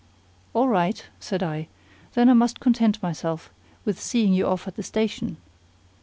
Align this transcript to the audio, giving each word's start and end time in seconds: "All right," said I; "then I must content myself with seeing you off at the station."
"All 0.55 0.67
right," 0.67 1.05
said 1.19 1.43
I; 1.43 1.67
"then 2.15 2.27
I 2.27 2.33
must 2.33 2.59
content 2.59 3.03
myself 3.03 3.51
with 3.85 4.01
seeing 4.01 4.33
you 4.33 4.47
off 4.47 4.67
at 4.67 4.75
the 4.75 4.81
station." 4.81 5.37